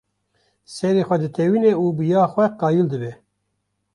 [0.75, 3.11] Serê xwe ditewîne û bi ya xwe qayîl dibe.